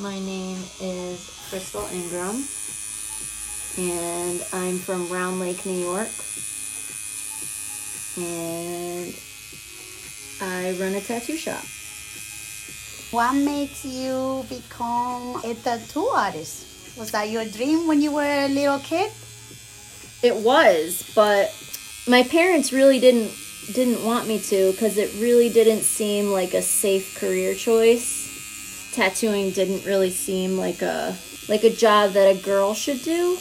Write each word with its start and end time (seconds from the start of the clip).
My 0.00 0.18
name 0.18 0.58
is 0.80 1.30
Crystal 1.48 1.86
Ingram, 1.92 2.42
and 3.78 4.42
I'm 4.52 4.78
from 4.78 5.08
Round 5.08 5.38
Lake, 5.38 5.64
New 5.64 5.78
York. 5.78 6.08
And 8.18 9.14
I 10.42 10.76
run 10.80 10.94
a 10.94 11.00
tattoo 11.00 11.36
shop. 11.36 11.62
What 13.12 13.34
makes 13.34 13.84
you 13.84 14.44
become 14.48 15.40
a 15.44 15.54
tattoo 15.54 16.06
artist? 16.06 16.98
Was 16.98 17.12
that 17.12 17.30
your 17.30 17.44
dream 17.44 17.86
when 17.86 18.02
you 18.02 18.10
were 18.10 18.24
a 18.24 18.48
little 18.48 18.80
kid? 18.80 19.12
It 20.24 20.34
was, 20.34 21.08
but 21.14 21.54
my 22.08 22.24
parents 22.24 22.72
really 22.72 22.98
didn't 22.98 23.30
didn't 23.72 24.04
want 24.04 24.26
me 24.26 24.40
to 24.40 24.72
because 24.72 24.98
it 24.98 25.14
really 25.20 25.50
didn't 25.50 25.82
seem 25.82 26.32
like 26.32 26.52
a 26.52 26.62
safe 26.62 27.16
career 27.16 27.54
choice. 27.54 28.23
Tattooing 28.94 29.50
didn't 29.50 29.84
really 29.84 30.10
seem 30.10 30.56
like 30.56 30.80
a 30.82 31.16
like 31.48 31.64
a 31.64 31.70
job 31.70 32.12
that 32.12 32.36
a 32.36 32.40
girl 32.40 32.74
should 32.74 33.02
do. 33.02 33.36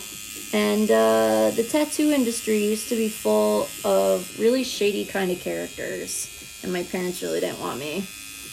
And 0.53 0.89
uh, 0.91 1.51
the 1.55 1.63
tattoo 1.63 2.11
industry 2.11 2.57
used 2.63 2.89
to 2.89 2.95
be 2.95 3.09
full 3.09 3.67
of 3.83 4.39
really 4.39 4.63
shady 4.63 5.05
kind 5.05 5.31
of 5.31 5.39
characters, 5.39 6.59
and 6.63 6.71
my 6.71 6.83
parents 6.83 7.21
really 7.23 7.39
didn't 7.39 7.59
want 7.59 7.79
me 7.79 8.05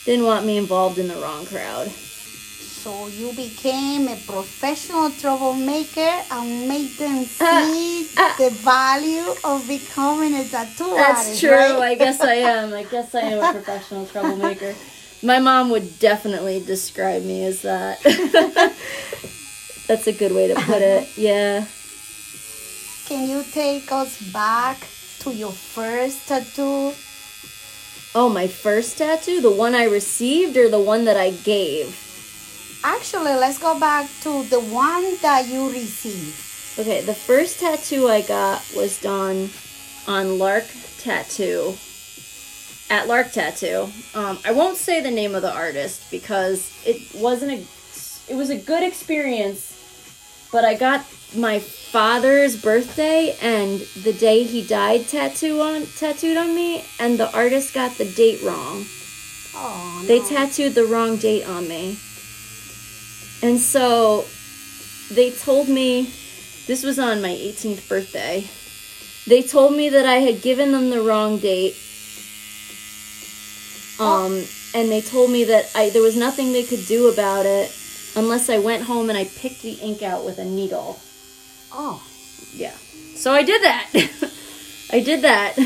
didn't 0.05 0.25
want 0.25 0.47
me 0.47 0.57
involved 0.57 0.99
in 0.99 1.09
the 1.09 1.17
wrong 1.17 1.45
crowd. 1.47 1.89
So 1.89 3.09
you 3.09 3.33
became 3.35 4.09
a 4.09 4.17
professional 4.27 5.11
troublemaker 5.11 6.13
and 6.33 6.67
made 6.67 6.91
them 6.97 7.25
see 7.25 8.07
uh, 8.17 8.23
uh, 8.23 8.37
the 8.39 8.51
value 8.51 9.35
of 9.45 9.69
becoming 9.69 10.35
a 10.37 10.45
tattoo 10.45 10.85
That's 10.97 11.27
artist, 11.27 11.41
true. 11.41 11.51
right? 11.51 11.93
I 11.93 11.95
guess 11.95 12.21
I 12.23 12.35
am. 12.37 12.73
I 12.73 12.85
guess 12.85 13.15
I 13.15 13.21
am 13.21 13.39
a 13.45 13.53
professional 13.61 14.07
troublemaker. 14.07 14.75
My 15.23 15.39
mom 15.39 15.71
would 15.71 15.99
definitely 15.99 16.61
describe 16.61 17.23
me 17.23 17.45
as 17.45 17.63
that. 17.63 18.01
That's 19.87 20.07
a 20.07 20.13
good 20.13 20.33
way 20.33 20.49
to 20.49 20.55
put 20.55 20.81
it. 20.81 21.09
Yeah. 21.19 21.67
Can 23.07 23.29
you 23.29 23.43
take 23.53 23.91
us 23.93 24.21
back 24.33 24.79
to 25.21 25.35
your 25.35 25.53
first 25.53 26.29
tattoo? 26.29 26.93
Oh, 28.15 28.29
my 28.29 28.47
first 28.47 28.99
tattoo? 28.99 29.41
The 29.41 29.51
one 29.51 29.75
I 29.75 29.85
received 29.85 30.57
or 30.57 30.69
the 30.69 30.81
one 30.81 31.05
that 31.05 31.17
I 31.17 31.31
gave? 31.31 31.95
Actually, 32.83 33.35
let's 33.35 33.59
go 33.59 33.79
back 33.79 34.09
to 34.23 34.45
the 34.45 34.61
one 34.61 35.17
that 35.21 35.47
you 35.49 35.71
received. 35.71 36.79
Okay, 36.79 37.03
the 37.03 37.15
first 37.15 37.61
tattoo 37.61 38.09
I 38.09 38.23
got 38.23 38.65
was 38.75 38.99
done 39.01 39.51
on 40.07 40.39
Lark 40.39 40.65
Tattoo. 40.99 41.75
At 42.91 43.07
Lark 43.07 43.33
Tattoo. 43.33 43.89
Um, 44.15 44.39
I 44.45 44.51
won't 44.53 44.77
say 44.77 45.01
the 45.01 45.11
name 45.11 45.35
of 45.35 45.43
the 45.43 45.53
artist 45.53 46.11
because 46.11 46.77
it 46.85 47.15
wasn't 47.15 47.53
a. 47.53 48.33
It 48.33 48.37
was 48.37 48.51
a 48.51 48.57
good 48.57 48.83
experience, 48.83 49.73
but 50.53 50.65
I 50.65 50.75
got 50.75 51.05
my 51.35 51.61
father's 51.61 52.61
birthday 52.61 53.37
and 53.41 53.81
the 54.03 54.13
day 54.13 54.43
he 54.43 54.67
died 54.67 55.07
tattoo 55.09 55.61
on 55.61 55.87
tattooed 55.87 56.37
on 56.37 56.55
me, 56.55 56.85
and 56.99 57.19
the 57.19 57.33
artist 57.35 57.75
got 57.75 57.93
the 57.93 58.05
date 58.05 58.43
wrong. 58.43 58.85
Oh, 59.55 59.99
no. 60.03 60.07
They 60.07 60.21
tattooed 60.21 60.75
the 60.75 60.85
wrong 60.85 61.17
date 61.17 61.47
on 61.47 61.69
me. 61.69 61.99
And 63.43 63.59
so 63.59 64.25
they 65.11 65.31
told 65.31 65.69
me 65.69 66.13
this 66.67 66.85
was 66.85 66.99
on 66.99 67.23
my 67.23 67.31
18th 67.31 67.89
birthday. 67.89 68.49
They 69.27 69.43
told 69.43 69.75
me 69.75 69.89
that 69.89 70.07
I 70.07 70.17
had 70.17 70.43
given 70.43 70.73
them 70.73 70.91
the 70.91 71.03
wrong 71.03 71.39
date. 71.39 71.77
Um, 74.01 74.45
and 74.75 74.91
they 74.91 75.01
told 75.01 75.31
me 75.31 75.45
that 75.45 75.71
I 75.75 75.91
there 75.91 76.03
was 76.03 76.17
nothing 76.17 76.53
they 76.53 76.63
could 76.63 76.87
do 76.87 77.09
about 77.09 77.47
it 77.47 77.71
unless 78.17 78.49
I 78.49 78.59
went 78.59 78.85
home 78.85 79.09
and 79.09 79.19
I 79.19 79.25
picked 79.25 79.63
the 79.63 79.75
ink 79.75 80.03
out 80.03 80.25
with 80.25 80.39
a 80.39 80.45
needle. 80.45 80.99
Oh. 81.73 82.03
Yeah. 82.55 82.75
So 83.15 83.33
I 83.33 83.43
did 83.43 83.63
that. 83.63 83.87
I 84.93 85.01
did 85.01 85.23
that. 85.23 85.57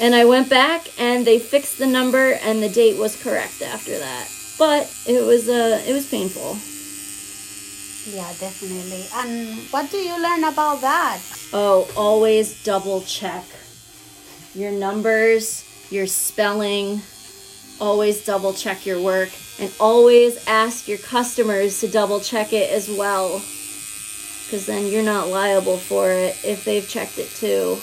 And 0.00 0.14
I 0.14 0.24
went 0.24 0.50
back 0.50 0.88
and 0.98 1.24
they 1.24 1.38
fixed 1.38 1.78
the 1.78 1.86
number 1.86 2.32
and 2.32 2.62
the 2.62 2.68
date 2.68 2.98
was 2.98 3.20
correct 3.22 3.62
after 3.62 3.96
that. 3.98 4.28
But 4.58 4.92
it 5.06 5.24
was 5.24 5.48
uh 5.48 5.82
it 5.86 5.92
was 5.92 6.06
painful. 6.08 6.58
Yeah, 8.12 8.28
definitely. 8.38 9.06
And 9.14 9.58
what 9.70 9.90
do 9.90 9.96
you 9.96 10.20
learn 10.20 10.44
about 10.44 10.80
that? 10.82 11.20
Oh, 11.52 11.88
always 11.96 12.62
double 12.64 13.00
check 13.02 13.44
your 14.54 14.72
numbers, 14.72 15.64
your 15.90 16.06
spelling, 16.06 17.00
always 17.80 18.24
double 18.24 18.52
check 18.52 18.86
your 18.86 19.00
work 19.00 19.30
and 19.60 19.72
always 19.78 20.44
ask 20.46 20.88
your 20.88 20.98
customers 20.98 21.80
to 21.80 21.88
double 21.88 22.20
check 22.20 22.52
it 22.52 22.70
as 22.70 22.88
well 22.88 23.42
because 24.44 24.66
then 24.66 24.86
you're 24.86 25.02
not 25.02 25.28
liable 25.28 25.78
for 25.78 26.10
it 26.10 26.36
if 26.44 26.64
they've 26.64 26.88
checked 26.88 27.18
it 27.18 27.28
too. 27.30 27.76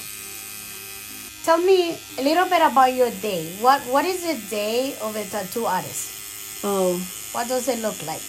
Tell 1.43 1.57
me 1.57 1.97
a 2.19 2.23
little 2.23 2.45
bit 2.45 2.61
about 2.61 2.93
your 2.93 3.09
day. 3.21 3.51
What 3.61 3.81
What 3.89 4.05
is 4.05 4.21
the 4.21 4.37
day 4.49 4.95
of 5.01 5.15
a 5.15 5.23
tattoo 5.25 5.65
artist? 5.65 6.63
Oh, 6.63 7.01
What 7.33 7.47
does 7.47 7.67
it 7.67 7.79
look 7.79 7.97
like? 8.05 8.21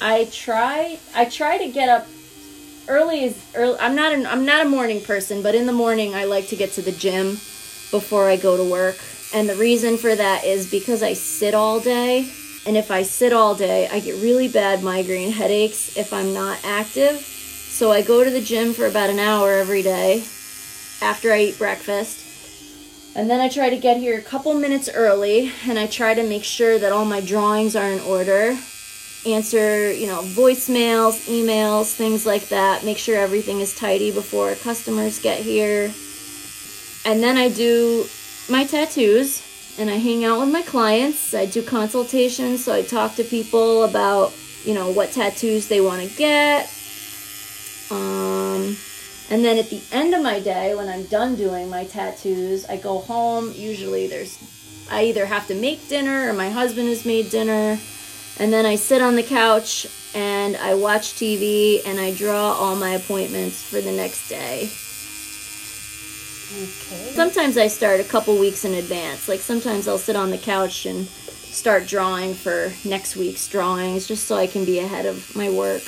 I 0.00 0.26
try 0.30 0.98
I 1.14 1.24
try 1.24 1.58
to 1.58 1.68
get 1.68 1.88
up 1.88 2.06
early 2.88 3.24
as 3.24 3.34
early 3.54 3.78
I'm 3.80 3.96
not 3.96 4.12
an, 4.12 4.26
I'm 4.26 4.44
not 4.44 4.64
a 4.64 4.68
morning 4.68 5.02
person, 5.02 5.42
but 5.42 5.54
in 5.54 5.66
the 5.66 5.72
morning 5.72 6.14
I 6.14 6.24
like 6.24 6.48
to 6.48 6.56
get 6.56 6.72
to 6.72 6.82
the 6.82 6.92
gym 6.92 7.38
before 7.94 8.28
I 8.28 8.34
go 8.36 8.56
to 8.56 8.68
work. 8.68 8.98
And 9.32 9.48
the 9.48 9.54
reason 9.54 9.98
for 9.98 10.16
that 10.16 10.42
is 10.42 10.68
because 10.68 11.00
I 11.00 11.12
sit 11.12 11.54
all 11.54 11.78
day. 11.78 12.28
And 12.66 12.76
if 12.76 12.90
I 12.90 13.02
sit 13.02 13.32
all 13.32 13.54
day, 13.54 13.86
I 13.86 14.00
get 14.00 14.20
really 14.20 14.48
bad 14.48 14.82
migraine 14.82 15.30
headaches 15.30 15.96
if 15.96 16.12
I'm 16.12 16.34
not 16.34 16.58
active. 16.64 17.20
So 17.20 17.92
I 17.92 18.02
go 18.02 18.24
to 18.24 18.30
the 18.30 18.40
gym 18.40 18.72
for 18.72 18.86
about 18.86 19.10
an 19.10 19.20
hour 19.20 19.52
every 19.52 19.82
day 19.82 20.24
after 21.00 21.32
I 21.32 21.42
eat 21.42 21.58
breakfast. 21.58 23.14
And 23.14 23.30
then 23.30 23.40
I 23.40 23.48
try 23.48 23.70
to 23.70 23.76
get 23.76 23.98
here 23.98 24.18
a 24.18 24.22
couple 24.22 24.52
minutes 24.54 24.90
early 24.92 25.52
and 25.68 25.78
I 25.78 25.86
try 25.86 26.14
to 26.14 26.28
make 26.28 26.42
sure 26.42 26.80
that 26.80 26.90
all 26.90 27.04
my 27.04 27.20
drawings 27.20 27.76
are 27.76 27.90
in 27.90 28.00
order. 28.00 28.58
Answer, 29.24 29.92
you 29.92 30.08
know, 30.08 30.22
voicemails, 30.22 31.28
emails, 31.28 31.94
things 31.94 32.26
like 32.26 32.48
that. 32.48 32.84
Make 32.84 32.98
sure 32.98 33.16
everything 33.16 33.60
is 33.60 33.72
tidy 33.76 34.10
before 34.10 34.56
customers 34.56 35.20
get 35.20 35.38
here. 35.40 35.92
And 37.04 37.22
then 37.22 37.36
I 37.36 37.48
do 37.48 38.06
my 38.48 38.64
tattoos 38.64 39.42
and 39.78 39.90
I 39.90 39.96
hang 39.96 40.24
out 40.24 40.40
with 40.40 40.52
my 40.52 40.62
clients. 40.62 41.34
I 41.34 41.46
do 41.46 41.62
consultations, 41.62 42.64
so 42.64 42.74
I 42.74 42.82
talk 42.82 43.16
to 43.16 43.24
people 43.24 43.84
about, 43.84 44.32
you 44.64 44.74
know, 44.74 44.90
what 44.90 45.12
tattoos 45.12 45.68
they 45.68 45.80
want 45.80 46.02
to 46.02 46.16
get. 46.16 46.70
Um, 47.90 48.76
and 49.30 49.44
then 49.44 49.58
at 49.58 49.70
the 49.70 49.82
end 49.92 50.14
of 50.14 50.22
my 50.22 50.40
day, 50.40 50.74
when 50.74 50.88
I'm 50.88 51.04
done 51.04 51.34
doing 51.34 51.68
my 51.68 51.84
tattoos, 51.84 52.64
I 52.66 52.76
go 52.76 52.98
home. 52.98 53.52
Usually 53.54 54.06
there's, 54.06 54.38
I 54.90 55.04
either 55.04 55.26
have 55.26 55.46
to 55.48 55.54
make 55.54 55.88
dinner 55.88 56.28
or 56.28 56.32
my 56.32 56.50
husband 56.50 56.88
has 56.88 57.04
made 57.04 57.30
dinner. 57.30 57.78
And 58.38 58.52
then 58.52 58.66
I 58.66 58.76
sit 58.76 59.02
on 59.02 59.16
the 59.16 59.22
couch 59.22 59.86
and 60.14 60.56
I 60.56 60.74
watch 60.74 61.14
TV 61.14 61.80
and 61.86 62.00
I 62.00 62.14
draw 62.14 62.52
all 62.52 62.76
my 62.76 62.90
appointments 62.90 63.62
for 63.62 63.80
the 63.80 63.92
next 63.92 64.28
day. 64.28 64.70
Okay. 66.52 67.12
Sometimes 67.14 67.56
I 67.56 67.68
start 67.68 68.00
a 68.00 68.04
couple 68.04 68.38
weeks 68.38 68.64
in 68.64 68.74
advance. 68.74 69.28
Like 69.28 69.40
sometimes 69.40 69.88
I'll 69.88 69.98
sit 69.98 70.16
on 70.16 70.30
the 70.30 70.38
couch 70.38 70.86
and 70.86 71.06
start 71.06 71.86
drawing 71.86 72.34
for 72.34 72.72
next 72.84 73.16
week's 73.16 73.48
drawings 73.48 74.06
just 74.06 74.26
so 74.26 74.36
I 74.36 74.46
can 74.46 74.64
be 74.64 74.78
ahead 74.78 75.06
of 75.06 75.34
my 75.34 75.48
work. 75.50 75.82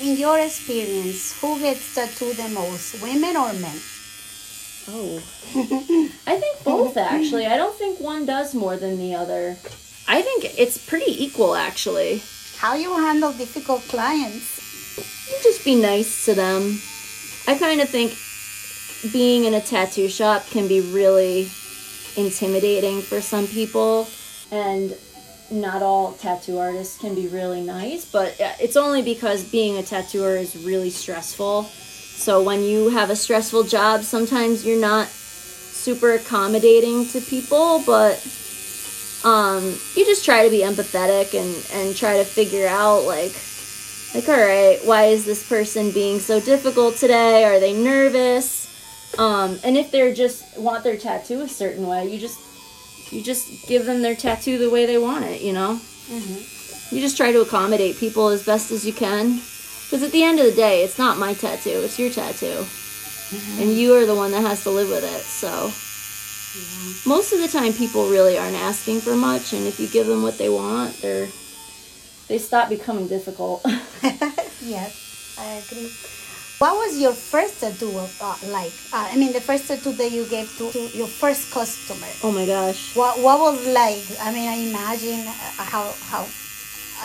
In 0.00 0.16
your 0.16 0.38
experience, 0.38 1.40
who 1.40 1.58
gets 1.58 1.94
tattooed 1.94 2.36
the 2.36 2.48
most, 2.50 3.02
women 3.02 3.36
or 3.36 3.52
men? 3.54 3.78
Oh. 4.90 5.20
I 6.26 6.36
think 6.38 6.64
both 6.64 6.96
actually. 6.96 7.46
I 7.46 7.56
don't 7.56 7.76
think 7.76 8.00
one 8.00 8.24
does 8.24 8.54
more 8.54 8.76
than 8.76 8.98
the 8.98 9.14
other. 9.14 9.56
I 10.06 10.22
think 10.22 10.58
it's 10.58 10.78
pretty 10.78 11.24
equal 11.24 11.54
actually. 11.54 12.22
How 12.56 12.74
you 12.74 12.92
handle 12.92 13.32
difficult 13.32 13.82
clients? 13.82 14.58
You 15.28 15.36
just 15.42 15.64
be 15.64 15.74
nice 15.74 16.24
to 16.26 16.34
them. 16.34 16.78
I 17.46 17.58
kind 17.58 17.80
of 17.80 17.88
think 17.88 18.12
being 19.12 19.44
in 19.44 19.54
a 19.54 19.60
tattoo 19.60 20.08
shop 20.08 20.46
can 20.50 20.68
be 20.68 20.80
really 20.80 21.48
intimidating 22.16 23.00
for 23.00 23.20
some 23.20 23.46
people 23.46 24.08
and 24.50 24.96
not 25.50 25.82
all 25.82 26.12
tattoo 26.14 26.58
artists 26.58 26.98
can 26.98 27.14
be 27.14 27.26
really 27.28 27.62
nice, 27.62 28.04
but 28.04 28.36
it's 28.38 28.76
only 28.76 29.02
because 29.02 29.44
being 29.44 29.78
a 29.78 29.82
tattooer 29.82 30.36
is 30.36 30.56
really 30.64 30.90
stressful. 30.90 31.64
So 31.64 32.42
when 32.42 32.62
you 32.62 32.90
have 32.90 33.10
a 33.10 33.16
stressful 33.16 33.64
job, 33.64 34.02
sometimes 34.02 34.66
you're 34.66 34.80
not 34.80 35.06
super 35.06 36.12
accommodating 36.12 37.06
to 37.08 37.20
people, 37.20 37.82
but 37.86 38.16
um, 39.24 39.64
you 39.96 40.04
just 40.04 40.24
try 40.24 40.44
to 40.44 40.50
be 40.50 40.60
empathetic 40.60 41.34
and, 41.34 41.66
and 41.72 41.96
try 41.96 42.18
to 42.18 42.24
figure 42.24 42.66
out 42.66 43.04
like 43.04 43.32
like 44.14 44.26
all 44.28 44.42
right, 44.42 44.78
why 44.84 45.04
is 45.04 45.26
this 45.26 45.46
person 45.46 45.90
being 45.90 46.18
so 46.18 46.40
difficult 46.40 46.96
today? 46.96 47.44
Are 47.44 47.60
they 47.60 47.74
nervous? 47.74 48.67
Um, 49.16 49.58
and 49.64 49.76
if 49.76 49.90
they're 49.90 50.14
just 50.14 50.58
want 50.58 50.84
their 50.84 50.96
tattoo 50.96 51.40
a 51.40 51.48
certain 51.48 51.86
way, 51.86 52.10
you 52.10 52.18
just 52.18 52.38
you 53.12 53.22
just 53.22 53.66
give 53.66 53.86
them 53.86 54.02
their 54.02 54.14
tattoo 54.14 54.58
the 54.58 54.70
way 54.70 54.84
they 54.84 54.98
want 54.98 55.24
it, 55.24 55.40
you 55.40 55.52
know. 55.52 55.80
you 56.90 57.00
just 57.00 57.16
try 57.16 57.32
to 57.32 57.40
accommodate 57.40 57.96
people 57.96 58.28
as 58.28 58.44
best 58.44 58.70
as 58.70 58.84
you 58.84 58.92
can. 58.92 59.40
Because 59.84 60.02
at 60.02 60.12
the 60.12 60.22
end 60.22 60.38
of 60.38 60.44
the 60.44 60.52
day, 60.52 60.84
it's 60.84 60.98
not 60.98 61.16
my 61.18 61.32
tattoo, 61.32 61.80
it's 61.82 61.98
your 61.98 62.10
tattoo. 62.10 62.66
And 63.60 63.72
you 63.72 63.94
are 63.94 64.06
the 64.06 64.14
one 64.14 64.30
that 64.32 64.42
has 64.42 64.62
to 64.64 64.70
live 64.70 64.88
with 64.88 65.04
it. 65.04 65.22
So 65.22 65.70
most 67.08 67.32
of 67.32 67.40
the 67.40 67.48
time, 67.48 67.72
people 67.72 68.08
really 68.10 68.38
aren't 68.38 68.56
asking 68.56 69.00
for 69.00 69.16
much. 69.16 69.52
And 69.52 69.66
if 69.66 69.78
you 69.80 69.88
give 69.88 70.06
them 70.06 70.22
what 70.22 70.38
they 70.38 70.48
want, 70.48 71.00
they're 71.00 71.28
they 72.28 72.38
stop 72.38 72.68
becoming 72.68 73.08
difficult. 73.08 73.62
yes, 74.62 75.36
I 75.38 75.62
agree. 75.64 75.90
What 76.58 76.74
was 76.74 76.98
your 76.98 77.12
first 77.12 77.60
tattoo 77.60 77.92
uh, 78.20 78.36
like? 78.50 78.72
Uh, 78.92 79.06
I 79.12 79.16
mean, 79.16 79.32
the 79.32 79.40
first 79.40 79.68
tattoo 79.68 79.92
that 79.92 80.10
you 80.10 80.26
gave 80.26 80.50
to, 80.58 80.70
to 80.72 80.80
your 80.96 81.06
first 81.06 81.52
customer. 81.52 82.06
oh 82.24 82.32
my 82.32 82.46
gosh. 82.46 82.96
What 82.96 83.18
what 83.22 83.38
was 83.38 83.62
like? 83.68 84.02
I 84.20 84.32
mean, 84.34 84.48
I 84.48 84.56
imagine 84.70 85.20
uh, 85.26 85.62
how 85.70 85.94
how. 86.10 86.26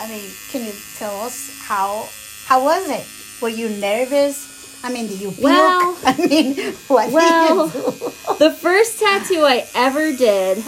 I 0.02 0.08
mean, 0.08 0.26
can 0.50 0.64
you 0.66 0.72
tell 0.98 1.14
us 1.22 1.54
how 1.62 2.08
how 2.46 2.64
was 2.64 2.88
it? 2.90 3.06
Were 3.40 3.48
you 3.48 3.68
nervous? 3.78 4.82
I 4.82 4.90
mean, 4.92 5.06
did 5.06 5.20
you 5.20 5.30
puke? 5.30 5.44
Well- 5.44 5.96
I 6.04 6.16
mean, 6.18 6.74
what 6.88 7.12
Well- 7.12 7.68
did 7.68 7.74
you 7.84 7.90
do? 7.90 8.10
The 8.38 8.50
first 8.50 8.98
tattoo 8.98 9.44
I 9.46 9.64
ever 9.76 10.10
did 10.12 10.58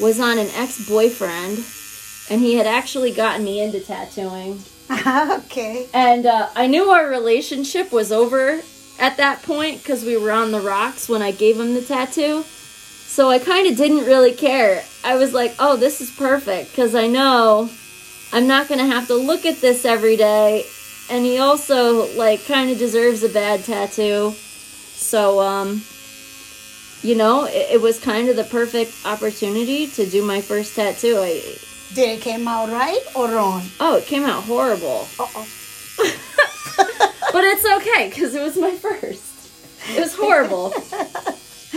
was 0.00 0.18
on 0.18 0.38
an 0.38 0.48
ex 0.56 0.88
boyfriend, 0.88 1.60
and 2.30 2.40
he 2.40 2.54
had 2.56 2.66
actually 2.66 3.12
gotten 3.12 3.44
me 3.44 3.60
into 3.60 3.80
tattooing. 3.80 4.64
okay. 5.44 5.86
And 5.94 6.26
uh, 6.26 6.48
I 6.54 6.66
knew 6.66 6.90
our 6.90 7.08
relationship 7.08 7.92
was 7.92 8.12
over 8.12 8.60
at 8.98 9.16
that 9.16 9.42
point 9.42 9.82
because 9.82 10.04
we 10.04 10.16
were 10.16 10.32
on 10.32 10.52
the 10.52 10.60
rocks 10.60 11.08
when 11.08 11.22
I 11.22 11.30
gave 11.30 11.58
him 11.58 11.74
the 11.74 11.82
tattoo. 11.82 12.42
So 12.42 13.30
I 13.30 13.38
kind 13.38 13.66
of 13.66 13.76
didn't 13.76 14.06
really 14.06 14.32
care. 14.32 14.84
I 15.04 15.16
was 15.16 15.32
like, 15.32 15.54
oh, 15.58 15.76
this 15.76 16.00
is 16.00 16.10
perfect 16.10 16.70
because 16.70 16.94
I 16.94 17.06
know 17.06 17.70
I'm 18.32 18.46
not 18.46 18.68
going 18.68 18.80
to 18.80 18.86
have 18.86 19.06
to 19.06 19.14
look 19.14 19.46
at 19.46 19.60
this 19.60 19.84
every 19.84 20.16
day. 20.16 20.64
And 21.10 21.24
he 21.24 21.38
also, 21.38 22.14
like, 22.16 22.46
kind 22.46 22.70
of 22.70 22.78
deserves 22.78 23.22
a 23.22 23.28
bad 23.28 23.64
tattoo. 23.64 24.30
So, 24.32 25.40
um, 25.40 25.82
you 27.02 27.14
know, 27.16 27.44
it, 27.44 27.72
it 27.72 27.80
was 27.80 27.98
kind 27.98 28.28
of 28.28 28.36
the 28.36 28.44
perfect 28.44 28.94
opportunity 29.04 29.86
to 29.88 30.06
do 30.06 30.24
my 30.24 30.40
first 30.40 30.76
tattoo. 30.76 31.16
I, 31.18 31.56
Did 31.94 32.18
it 32.18 32.22
came 32.22 32.48
out 32.48 32.68
right 32.70 33.00
or 33.14 33.28
wrong? 33.28 33.62
oh, 33.80 33.96
it 33.96 34.06
came 34.06 34.24
out 34.24 34.44
horrible. 34.44 35.06
Uh-oh. 35.18 35.46
But 37.32 37.44
it's 37.44 37.64
okay 37.64 38.10
because 38.10 38.34
it 38.34 38.42
was 38.42 38.58
my 38.58 38.72
first. 38.72 39.50
It 39.88 40.00
was 40.00 40.14
horrible. 40.14 40.74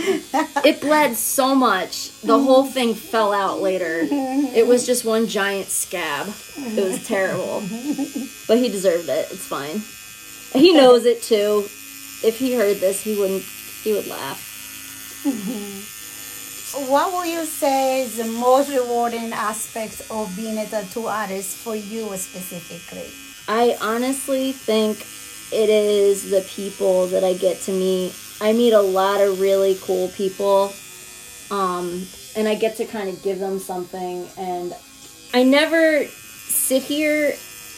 it 0.66 0.82
bled 0.82 1.16
so 1.16 1.54
much. 1.54 2.20
The 2.20 2.38
whole 2.38 2.66
thing 2.66 2.92
fell 2.94 3.32
out 3.32 3.62
later. 3.62 4.00
It 4.02 4.66
was 4.66 4.84
just 4.84 5.06
one 5.06 5.26
giant 5.26 5.68
scab. 5.68 6.26
It 6.58 6.84
was 6.84 7.06
terrible. 7.06 7.60
But 8.46 8.58
he 8.58 8.68
deserved 8.68 9.08
it. 9.08 9.28
It's 9.32 9.46
fine. 9.46 9.80
He 10.52 10.74
knows 10.74 11.06
it 11.06 11.22
too. 11.22 11.64
If 12.22 12.38
he 12.38 12.54
heard 12.54 12.76
this, 12.76 13.00
he 13.00 13.18
wouldn't 13.18 13.42
he 13.42 13.94
would 13.94 14.06
laugh. 14.08 15.22
Mm-hmm. 15.24 15.95
What 16.76 17.10
will 17.10 17.24
you 17.24 17.46
say 17.46 18.02
is 18.02 18.18
the 18.18 18.24
most 18.24 18.68
rewarding 18.68 19.32
aspect 19.32 20.02
of 20.10 20.30
being 20.36 20.58
a 20.58 20.66
tattoo 20.66 21.06
artist 21.06 21.56
for 21.56 21.74
you 21.74 22.14
specifically? 22.18 23.10
I 23.48 23.78
honestly 23.80 24.52
think 24.52 25.00
it 25.50 25.70
is 25.70 26.30
the 26.30 26.42
people 26.42 27.06
that 27.06 27.24
I 27.24 27.32
get 27.32 27.62
to 27.62 27.72
meet. 27.72 28.14
I 28.42 28.52
meet 28.52 28.74
a 28.74 28.82
lot 28.82 29.22
of 29.22 29.40
really 29.40 29.78
cool 29.80 30.08
people. 30.08 30.70
Um, 31.50 32.06
and 32.36 32.46
I 32.46 32.54
get 32.54 32.76
to 32.76 32.84
kind 32.84 33.08
of 33.08 33.22
give 33.22 33.38
them 33.38 33.58
something 33.58 34.28
and 34.36 34.74
I 35.32 35.44
never 35.44 36.04
sit 36.04 36.82
here 36.82 37.36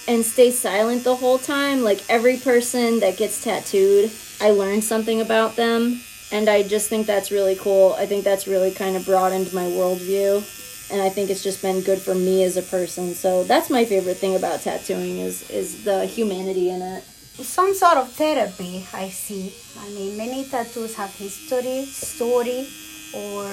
and 0.08 0.24
stay 0.24 0.50
silent 0.50 1.04
the 1.04 1.14
whole 1.14 1.38
time. 1.38 1.84
Like 1.84 2.02
every 2.08 2.38
person 2.38 2.98
that 2.98 3.16
gets 3.16 3.44
tattooed, 3.44 4.10
I 4.40 4.50
learn 4.50 4.82
something 4.82 5.20
about 5.20 5.54
them. 5.54 6.00
And 6.30 6.48
I 6.48 6.62
just 6.62 6.88
think 6.88 7.06
that's 7.06 7.30
really 7.30 7.56
cool. 7.56 7.94
I 7.98 8.04
think 8.06 8.24
that's 8.24 8.46
really 8.46 8.70
kind 8.70 8.96
of 8.96 9.04
broadened 9.06 9.52
my 9.52 9.64
worldview. 9.64 10.44
And 10.90 11.02
I 11.02 11.08
think 11.08 11.30
it's 11.30 11.42
just 11.42 11.60
been 11.62 11.80
good 11.82 12.00
for 12.00 12.14
me 12.14 12.42
as 12.44 12.56
a 12.56 12.62
person. 12.62 13.14
So 13.14 13.44
that's 13.44 13.68
my 13.70 13.84
favorite 13.84 14.16
thing 14.18 14.34
about 14.36 14.60
tattooing 14.62 15.18
is 15.18 15.48
is 15.50 15.84
the 15.84 16.06
humanity 16.06 16.70
in 16.70 16.80
it. 16.82 17.04
Some 17.44 17.72
sort 17.74 17.98
of 17.98 18.10
therapy, 18.12 18.84
I 18.92 19.10
see. 19.10 19.52
I 19.78 19.88
mean, 19.90 20.16
many 20.16 20.44
tattoos 20.44 20.94
have 20.96 21.14
history, 21.14 21.84
story, 21.86 22.66
or 23.14 23.44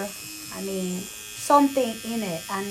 I 0.57 0.61
mean, 0.63 0.99
something 0.99 1.93
in 2.13 2.23
it, 2.23 2.41
and 2.51 2.67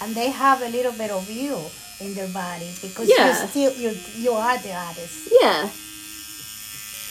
and 0.00 0.14
they 0.14 0.30
have 0.30 0.62
a 0.62 0.68
little 0.70 0.92
bit 0.92 1.10
of 1.10 1.28
you 1.28 1.58
in 2.00 2.14
their 2.14 2.28
body 2.28 2.70
because 2.80 3.08
Yeah. 3.10 3.26
you 3.42 3.48
still 3.48 3.72
you 3.74 3.90
you 4.16 4.32
are 4.32 4.58
the 4.58 4.74
artist. 4.74 5.28
Yeah. 5.42 5.68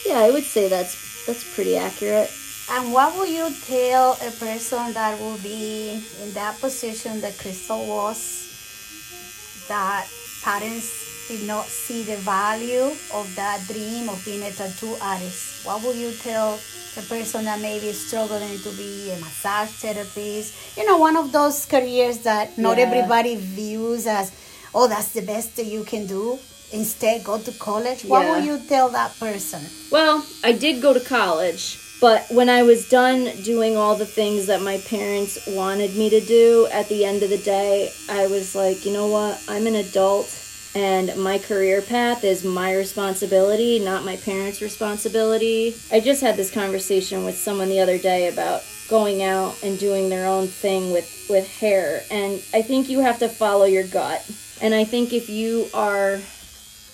Yeah, 0.07 0.19
I 0.24 0.31
would 0.31 0.45
say 0.45 0.69
that's 0.69 0.95
that's 1.27 1.44
pretty 1.53 1.77
accurate. 1.77 2.31
And 2.71 2.91
what 2.91 3.13
will 3.15 3.27
you 3.27 3.47
tell 3.65 4.13
a 4.13 4.31
person 4.31 4.91
that 4.94 5.19
will 5.19 5.38
be 5.38 6.03
in 6.24 6.33
that 6.33 6.59
position 6.59 7.21
that 7.21 7.38
Crystal 7.38 7.85
was, 7.88 9.65
that 9.69 10.07
parents 10.44 11.27
did 11.27 11.45
not 11.47 11.65
see 11.65 12.03
the 12.03 12.15
value 12.18 12.91
of 13.13 13.27
that 13.35 13.62
dream 13.68 14.09
of 14.09 14.24
being 14.25 14.44
a 14.44 14.51
tattoo 14.51 14.95
artist? 15.01 15.65
What 15.65 15.83
will 15.83 15.95
you 15.95 16.12
tell 16.24 16.59
a 16.97 17.01
person 17.03 17.45
that 17.45 17.62
may 17.62 17.79
be 17.79 17.91
struggling 17.94 18.57
to 18.59 18.71
be 18.75 19.12
a 19.12 19.19
massage 19.19 19.69
therapist? 19.69 20.77
You 20.77 20.85
know, 20.85 20.97
one 20.97 21.15
of 21.15 21.31
those 21.31 21.65
careers 21.65 22.19
that 22.19 22.57
not 22.57 22.77
Yeah. 22.77 22.85
everybody 22.88 23.35
views 23.35 24.07
as, 24.07 24.31
oh, 24.74 24.88
that's 24.88 25.09
the 25.09 25.21
best 25.21 25.56
that 25.56 25.65
you 25.68 25.83
can 25.83 26.06
do. 26.06 26.39
Instead, 26.72 27.24
go 27.24 27.38
to 27.38 27.52
college. 27.54 28.04
What 28.04 28.25
will 28.25 28.40
Yeah. 28.40 28.54
you 28.54 28.62
tell 28.68 28.90
that 28.90 29.18
person? 29.19 29.62
Well, 29.90 30.25
I 30.44 30.52
did 30.52 30.81
go 30.81 30.94
to 30.94 31.00
college, 31.00 31.78
but 32.02 32.25
when 32.30 32.50
I 32.50 32.64
was 32.64 32.90
done 32.90 33.31
doing 33.44 33.78
all 33.78 33.96
the 33.96 34.06
things 34.06 34.48
that 34.48 34.62
my 34.62 34.78
parents 34.80 35.40
wanted 35.48 35.96
me 35.96 36.10
to 36.10 36.19
do, 36.19 36.68
at 36.72 36.90
the 36.90 37.06
end 37.06 37.24
of 37.24 37.30
the 37.30 37.38
day, 37.38 37.92
I 38.10 38.28
was 38.28 38.54
like, 38.54 38.86
you 38.86 38.92
know 38.92 39.08
what? 39.08 39.40
I'm 39.48 39.66
an 39.66 39.75
adult 39.75 40.30
and 40.75 41.16
my 41.18 41.40
career 41.40 41.81
path 41.81 42.24
is 42.24 42.44
my 42.44 42.74
responsibility, 42.75 43.80
not 43.80 44.06
my 44.06 44.18
parents' 44.18 44.62
responsibility. 44.62 45.75
I 45.92 46.00
just 46.02 46.22
had 46.22 46.36
this 46.36 46.52
conversation 46.52 47.24
with 47.24 47.38
someone 47.38 47.70
the 47.70 47.80
other 47.80 47.98
day 47.98 48.28
about 48.28 48.62
going 48.88 49.24
out 49.24 49.56
and 49.63 49.80
doing 49.80 50.10
their 50.10 50.28
own 50.28 50.48
thing 50.48 50.92
with 50.92 51.25
with 51.30 51.48
hair, 51.60 52.04
and 52.10 52.42
I 52.54 52.62
think 52.62 52.88
you 52.90 53.00
have 53.00 53.20
to 53.20 53.28
follow 53.28 53.66
your 53.66 53.84
gut. 53.84 54.24
And 54.62 54.74
I 54.74 54.86
think 54.86 55.13
if 55.13 55.30
you 55.30 55.68
are 55.74 56.20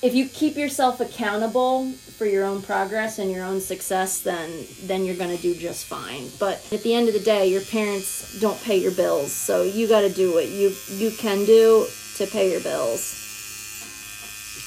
if 0.03 0.13
you 0.13 0.27
keep 0.27 0.57
yourself 0.57 0.99
accountable 0.99 1.89
for 2.17 2.25
your 2.25 2.43
own 2.43 2.61
progress 2.61 3.19
and 3.19 3.31
your 3.31 3.45
own 3.45 3.61
success 3.61 4.19
then 4.19 4.65
then 4.83 5.05
you're 5.05 5.15
going 5.15 5.35
to 5.35 5.41
do 5.41 5.55
just 5.55 5.85
fine. 5.85 6.29
But 6.39 6.61
at 6.73 6.83
the 6.83 6.93
end 6.93 7.07
of 7.07 7.13
the 7.13 7.21
day 7.21 7.47
your 7.47 7.61
parents 7.61 8.39
don't 8.39 8.61
pay 8.63 8.77
your 8.77 8.91
bills 8.91 9.31
so 9.31 9.63
you 9.63 9.87
got 9.87 10.01
to 10.01 10.09
do 10.09 10.33
what 10.33 10.49
you 10.49 10.75
you 10.89 11.09
can 11.11 11.45
do 11.45 11.87
to 12.17 12.27
pay 12.27 12.51
your 12.51 12.61
bills. 12.61 13.21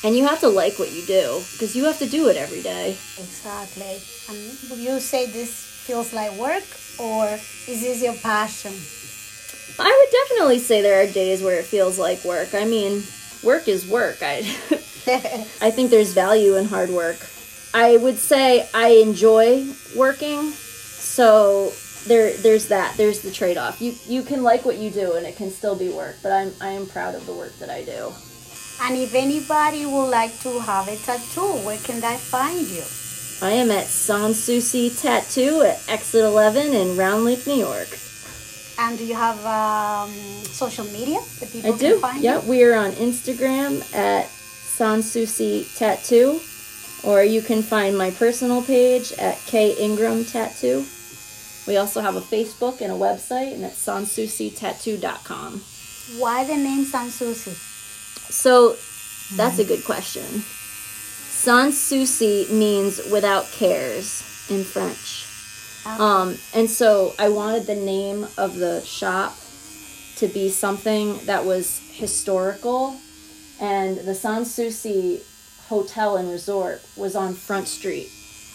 And 0.05 0.17
you 0.17 0.27
have 0.27 0.41
to 0.41 0.49
like 0.49 0.79
what 0.79 0.93
you 0.93 1.05
do 1.07 1.41
because 1.53 1.77
you 1.77 1.85
have 1.85 1.99
to 1.99 2.09
do 2.09 2.29
it 2.29 2.37
every 2.37 2.63
day. 2.63 2.97
Exactly. 3.19 3.99
And 4.29 4.71
would 4.71 4.79
you 4.79 5.01
say 5.01 5.27
this 5.27 5.53
feels 5.85 6.13
like 6.13 6.33
work 6.39 6.65
or 6.99 7.27
is 7.69 7.83
this 7.83 8.03
your 8.03 8.15
passion? 8.15 8.73
i 9.79 9.93
would 9.93 10.11
definitely 10.11 10.59
say 10.59 10.81
there 10.81 11.03
are 11.03 11.13
days 11.13 11.43
where 11.43 11.59
it 11.59 11.67
feels 11.67 11.99
like 11.99 12.25
work. 12.25 12.55
I 12.55 12.65
mean 12.65 13.03
work 13.43 13.69
is 13.69 13.87
work. 13.87 14.19
I 14.23 14.43
I 15.61 15.71
think 15.71 15.91
there's 15.91 16.13
value 16.13 16.57
in 16.57 16.65
hard 16.67 16.91
work. 16.91 17.17
I 17.75 17.97
would 17.99 18.17
say 18.17 18.69
I 18.75 18.89
enjoy 19.05 19.67
working, 19.97 20.51
so 20.51 21.71
there 22.07 22.33
there's 22.39 22.69
that. 22.69 22.97
There's 22.97 23.21
the 23.21 23.31
trade 23.31 23.57
off. 23.59 23.81
You 23.81 23.95
you 24.07 24.23
can 24.23 24.43
like 24.43 24.65
what 24.65 24.79
you 24.79 24.91
do 24.91 25.15
and 25.15 25.27
it 25.27 25.37
can 25.37 25.51
still 25.51 25.77
be 25.77 25.89
work, 25.91 26.17
but 26.23 26.33
I'm 26.33 26.53
I 26.61 26.69
am 26.71 26.87
proud 26.87 27.15
of 27.15 27.27
the 27.27 27.33
work 27.35 27.57
that 27.59 27.71
I 27.71 27.83
do. 27.85 28.13
and 28.83 28.97
if 28.97 29.15
anybody 29.15 29.87
would 29.87 30.11
like 30.11 30.39
to 30.41 30.59
have 30.61 30.89
a 30.89 30.97
tattoo, 30.97 31.53
where 31.67 31.79
can 31.79 32.01
they 32.01 32.17
find 32.17 32.67
you? 32.69 32.83
I 33.43 33.51
am 33.53 33.71
at 33.71 33.85
Sanssouci 33.85 34.99
Tattoo 35.01 35.61
at 35.63 35.79
Exit 35.89 36.25
11 36.25 36.73
in 36.73 36.97
Round 36.97 37.25
Lake, 37.25 37.47
New 37.47 37.55
York. 37.69 37.89
And 38.79 38.97
do 38.99 39.05
you 39.05 39.15
have 39.15 39.37
um, 39.45 40.11
social 40.45 40.85
media 40.87 41.21
that 41.41 41.51
people 41.53 41.75
I 41.75 41.77
can 41.79 41.91
do. 41.91 41.99
find 42.01 42.23
Yeah, 42.25 42.41
you? 42.43 42.49
we 42.49 42.63
are 42.65 42.75
on 42.75 42.93
Instagram 42.93 43.81
at 43.95 44.29
Sanssouci 44.77 45.75
Tattoo, 45.77 46.39
or 47.03 47.23
you 47.23 47.41
can 47.41 47.63
find 47.63 47.97
my 47.97 48.11
personal 48.11 48.61
page 48.63 49.13
at 49.13 49.39
K 49.47 49.75
Ingram 49.79 50.25
Tattoo. 50.25 50.85
We 51.67 51.79
also 51.79 52.01
have 52.01 52.15
a 52.15 52.21
Facebook 52.21 52.83
and 52.83 52.93
a 52.93 52.95
website, 52.95 53.55
and 53.55 53.65
it's 53.65 53.85
sanssoucitattoo.com. 53.85 55.63
Why 56.19 56.45
the 56.45 56.57
name 56.57 56.85
Sanssouci? 56.85 57.55
So 58.31 58.77
that's 59.35 59.59
a 59.59 59.65
good 59.65 59.85
question. 59.85 60.25
Sans 60.25 61.79
souci 61.79 62.47
means 62.51 63.01
without 63.11 63.47
cares 63.53 64.23
in 64.51 64.63
French. 64.63 65.27
Um, 65.99 66.37
and 66.55 66.69
so 66.69 67.15
I 67.19 67.29
wanted 67.31 67.67
the 67.67 67.77
name 67.77 68.27
of 68.37 68.57
the 68.57 68.83
shop 68.85 69.37
to 70.17 70.29
be 70.29 70.51
something 70.51 71.19
that 71.27 71.45
was 71.45 71.81
historical 71.93 72.97
the 73.59 74.15
Sans 74.15 74.53
Souci 74.53 75.21
Hotel 75.69 76.17
and 76.17 76.31
Resort 76.31 76.83
was 76.97 77.17
on 77.17 77.35
Front 77.35 77.69
Street 77.69 78.11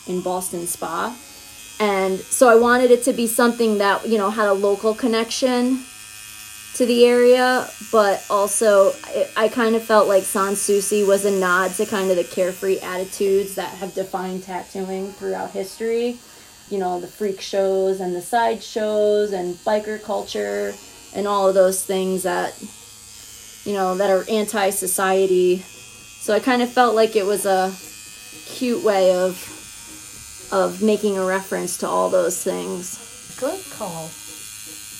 in 0.07 0.21
Ballston 0.21 0.65
Spa. 0.65 1.15
And 1.79 2.19
so 2.19 2.47
I 2.47 2.55
wanted 2.55 2.91
it 2.91 3.03
to 3.05 3.13
be 3.13 3.27
something 3.27 3.79
that, 3.79 4.07
you 4.07 4.17
know, 4.17 4.29
had 4.29 4.47
a 4.47 4.53
local 4.53 4.93
connection 4.93 5.83
to 6.75 6.85
the 6.85 7.05
area, 7.05 7.67
but 7.91 8.23
also 8.29 8.93
I, 9.03 9.27
I 9.35 9.47
kind 9.49 9.75
of 9.75 9.83
felt 9.83 10.07
like 10.07 10.23
Sans 10.23 10.61
Souci 10.61 11.03
was 11.03 11.25
a 11.25 11.31
nod 11.31 11.71
to 11.71 11.85
kind 11.85 12.09
of 12.09 12.17
the 12.17 12.23
carefree 12.23 12.79
attitudes 12.79 13.55
that 13.55 13.73
have 13.75 13.93
defined 13.93 14.43
tattooing 14.43 15.11
throughout 15.11 15.51
history. 15.51 16.17
You 16.69 16.77
know, 16.77 17.01
the 17.01 17.07
freak 17.07 17.41
shows 17.41 17.99
and 17.99 18.15
the 18.15 18.21
side 18.21 18.63
shows 18.63 19.33
and 19.33 19.55
biker 19.55 20.01
culture 20.01 20.73
and 21.13 21.27
all 21.27 21.49
of 21.49 21.55
those 21.55 21.83
things 21.83 22.23
that, 22.23 22.53
you 23.65 23.73
know, 23.73 23.95
that 23.95 24.09
are 24.09 24.25
anti 24.29 24.69
society. 24.69 25.57
So 25.59 26.33
I 26.33 26.39
kind 26.39 26.61
of 26.61 26.71
felt 26.71 26.95
like 26.95 27.15
it 27.15 27.25
was 27.25 27.45
a 27.45 27.73
cute 28.45 28.83
way 28.83 29.15
of 29.15 29.47
of 30.51 30.81
making 30.81 31.17
a 31.17 31.25
reference 31.25 31.77
to 31.77 31.87
all 31.87 32.09
those 32.09 32.43
things. 32.43 33.35
Good 33.39 33.63
call. 33.71 34.09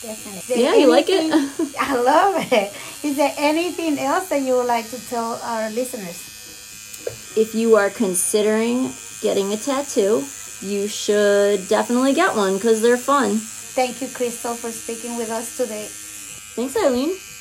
Definitely. 0.02 0.64
Yeah, 0.64 0.76
you 0.76 0.88
like 0.90 1.10
it? 1.10 1.32
I 1.80 1.96
love 1.96 2.52
it. 2.52 2.74
Is 3.04 3.18
there 3.18 3.34
anything 3.38 4.00
else 4.00 4.30
that 4.30 4.42
you 4.42 4.56
would 4.56 4.66
like 4.66 4.90
to 4.90 5.10
tell 5.10 5.40
our 5.44 5.70
listeners? 5.70 6.32
if 7.36 7.56
you 7.56 7.76
are 7.76 7.90
considering 7.90 8.92
getting 9.22 9.54
a 9.54 9.58
tattoo, 9.58 10.24
you 10.62 10.88
should 10.88 11.68
definitely 11.68 12.14
get 12.14 12.36
one 12.36 12.56
because 12.56 12.82
they're 12.82 12.98
fun. 12.98 13.38
Thank 13.38 14.02
you, 14.02 14.08
Crystal, 14.10 14.54
for 14.54 14.72
speaking 14.72 15.18
with 15.18 15.30
us 15.30 15.58
today. 15.58 15.88
Thanks, 15.90 16.76
Eileen. 16.76 17.16